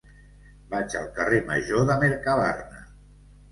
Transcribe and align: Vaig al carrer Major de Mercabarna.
Vaig 0.71 0.95
al 1.01 1.05
carrer 1.19 1.43
Major 1.51 1.87
de 1.93 2.01
Mercabarna. 2.07 2.83